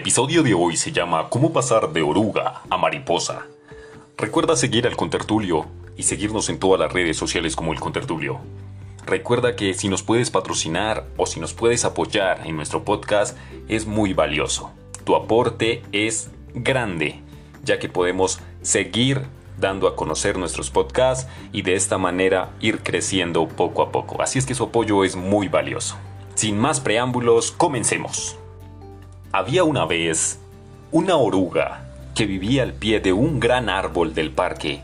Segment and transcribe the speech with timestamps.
[0.00, 3.44] episodio de hoy se llama ¿Cómo pasar de oruga a mariposa?
[4.16, 8.38] Recuerda seguir al Contertulio y seguirnos en todas las redes sociales como el Contertulio.
[9.04, 13.36] Recuerda que si nos puedes patrocinar o si nos puedes apoyar en nuestro podcast
[13.68, 14.70] es muy valioso.
[15.04, 17.20] Tu aporte es grande,
[17.62, 19.26] ya que podemos seguir
[19.58, 24.22] dando a conocer nuestros podcasts y de esta manera ir creciendo poco a poco.
[24.22, 25.98] Así es que su apoyo es muy valioso.
[26.36, 28.39] Sin más preámbulos, comencemos.
[29.32, 30.40] Había una vez
[30.90, 34.82] una oruga que vivía al pie de un gran árbol del parque,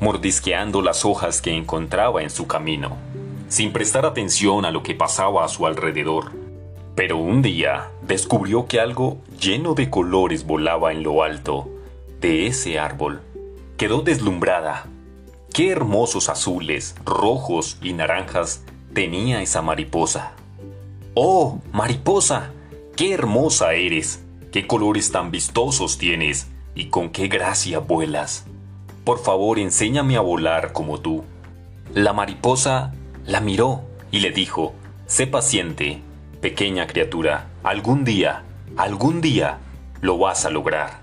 [0.00, 2.96] mordisqueando las hojas que encontraba en su camino,
[3.48, 6.32] sin prestar atención a lo que pasaba a su alrededor.
[6.94, 11.68] Pero un día descubrió que algo lleno de colores volaba en lo alto
[12.22, 13.20] de ese árbol.
[13.76, 14.86] Quedó deslumbrada.
[15.52, 18.62] Qué hermosos azules, rojos y naranjas
[18.94, 20.32] tenía esa mariposa.
[21.12, 22.50] ¡Oh, mariposa!
[22.96, 24.22] ¡Qué hermosa eres!
[24.52, 26.46] ¡Qué colores tan vistosos tienes!
[26.76, 28.46] ¡Y con qué gracia vuelas!
[29.02, 31.24] Por favor, enséñame a volar como tú.
[31.92, 32.94] La mariposa
[33.26, 34.74] la miró y le dijo,
[35.06, 36.02] Sé paciente,
[36.40, 38.44] pequeña criatura, algún día,
[38.76, 39.58] algún día
[40.00, 41.00] lo vas a lograr.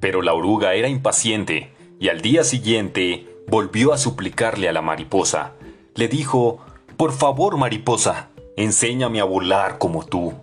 [0.00, 5.52] Pero la oruga era impaciente y al día siguiente volvió a suplicarle a la mariposa.
[5.94, 6.58] Le dijo,
[6.96, 10.34] Por favor, mariposa, enséñame a volar como tú.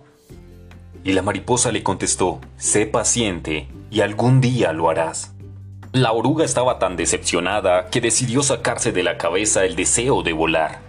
[1.06, 5.34] Y la mariposa le contestó, sé paciente y algún día lo harás.
[5.92, 10.80] La oruga estaba tan decepcionada que decidió sacarse de la cabeza el deseo de volar.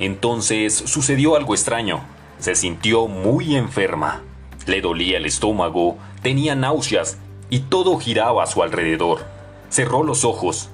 [0.00, 2.00] Entonces sucedió algo extraño.
[2.40, 4.22] Se sintió muy enferma.
[4.66, 9.24] Le dolía el estómago, tenía náuseas y todo giraba a su alrededor.
[9.70, 10.70] Cerró los ojos.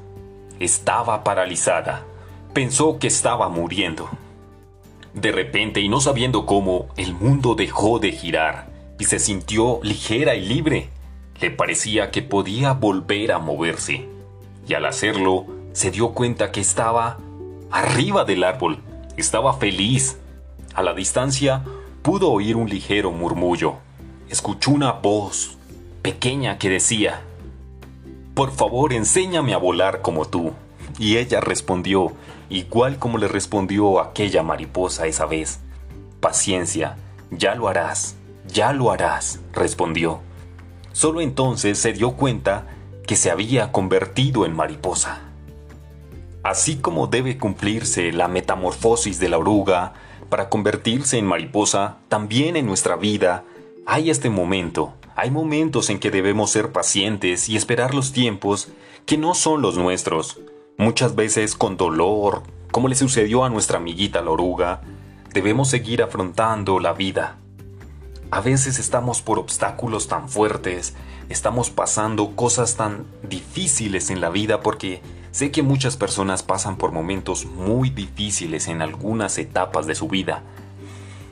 [0.59, 2.07] Estaba paralizada.
[2.55, 4.09] Pensó que estaba muriendo.
[5.13, 8.70] De repente, y no sabiendo cómo, el mundo dejó de girar
[9.01, 10.91] y se sintió ligera y libre.
[11.41, 14.07] Le parecía que podía volver a moverse.
[14.69, 17.19] Y al hacerlo, se dio cuenta que estaba
[17.71, 18.79] arriba del árbol.
[19.17, 20.19] Estaba feliz.
[20.75, 21.65] A la distancia,
[22.03, 23.77] pudo oír un ligero murmullo.
[24.29, 25.57] Escuchó una voz
[26.03, 27.23] pequeña que decía,
[28.35, 30.53] Por favor, enséñame a volar como tú.
[30.99, 32.13] Y ella respondió,
[32.51, 35.61] igual como le respondió aquella mariposa esa vez,
[36.21, 36.99] Paciencia,
[37.31, 38.20] ya lo harás.
[38.53, 40.21] Ya lo harás, respondió.
[40.93, 42.67] Solo entonces se dio cuenta
[43.07, 45.21] que se había convertido en mariposa.
[46.43, 49.93] Así como debe cumplirse la metamorfosis de la oruga
[50.29, 53.45] para convertirse en mariposa, también en nuestra vida
[53.87, 54.95] hay este momento.
[55.15, 58.69] Hay momentos en que debemos ser pacientes y esperar los tiempos
[59.07, 60.41] que no son los nuestros.
[60.77, 64.81] Muchas veces con dolor, como le sucedió a nuestra amiguita la oruga,
[65.33, 67.40] debemos seguir afrontando la vida
[68.31, 70.95] a veces estamos por obstáculos tan fuertes,
[71.29, 75.03] estamos pasando cosas tan difíciles en la vida porque
[75.33, 80.43] sé que muchas personas pasan por momentos muy difíciles en algunas etapas de su vida.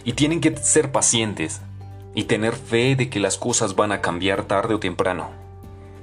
[0.05, 1.61] Y tienen que ser pacientes
[2.15, 5.31] y tener fe de que las cosas van a cambiar tarde o temprano.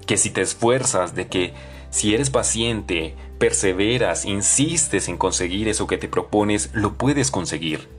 [0.06, 1.54] Que si te esfuerzas, de que
[1.90, 7.95] si eres paciente, perseveras, insistes en conseguir eso que te propones, lo puedes conseguir.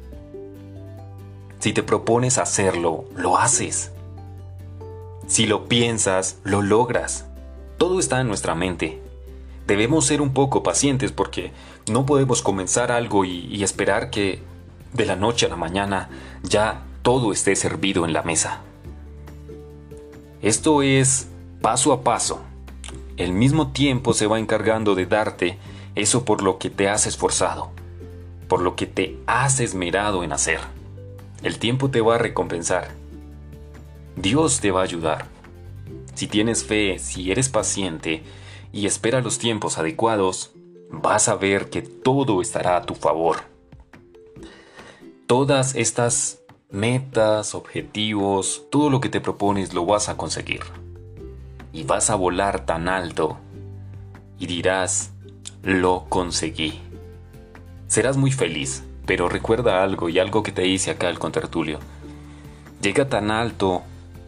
[1.59, 3.93] Si te propones hacerlo, lo haces.
[5.27, 7.27] Si lo piensas, lo logras.
[7.78, 9.03] Todo está en nuestra mente.
[9.67, 11.53] Debemos ser un poco pacientes porque
[11.91, 14.41] no podemos comenzar algo y, esperar que
[14.93, 16.09] de la noche a la mañana
[16.43, 18.61] ya todo esté servido en la mesa.
[20.43, 21.28] Esto es
[21.61, 22.41] paso a paso.
[23.17, 25.59] El mismo tiempo se va encargando de darte
[25.97, 27.71] eso por lo que te has esforzado,
[28.47, 30.61] por lo que te has esmerado en hacer.
[31.43, 32.89] El tiempo te va a recompensar.
[34.17, 35.27] Dios te va a ayudar.
[36.15, 38.23] Si tienes fe, si eres paciente
[38.73, 40.53] y espera los tiempos adecuados,
[40.91, 43.37] vas a ver que todo estará a tu favor.
[45.27, 46.41] Todas estas
[46.71, 50.61] metas, objetivos, todo lo que te propones lo vas a conseguir.
[51.73, 53.37] Y vas a volar tan alto
[54.39, 55.12] y dirás,
[55.62, 56.81] lo conseguí.
[57.87, 61.79] Serás muy feliz pero recuerda algo y algo que te dice acá el contertulio.
[62.82, 63.82] Llega tan alto,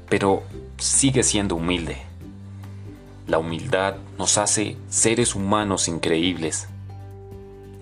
[0.08, 0.44] pero
[0.78, 1.98] sigue siendo humilde.
[3.26, 6.68] La humildad nos hace seres humanos increíbles.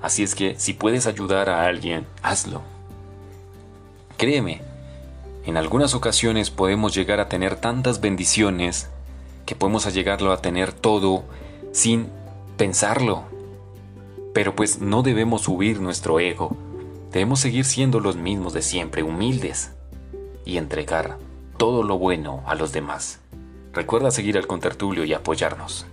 [0.03, 2.63] Así es que si puedes ayudar a alguien, hazlo.
[4.17, 4.63] Créeme,
[5.45, 8.89] en algunas ocasiones podemos llegar a tener tantas bendiciones
[9.45, 11.25] que podemos llegarlo a tener todo
[11.73, 12.09] sin
[12.57, 13.25] pensarlo.
[14.33, 16.57] Pero pues no debemos subir nuestro ego
[17.17, 19.73] Debemos seguir siendo los mismos de siempre, humildes,
[20.45, 21.17] y entregar
[21.57, 23.21] todo lo bueno a los demás.
[23.73, 25.87] Recuerda seguir al contertulio y apoyarnos.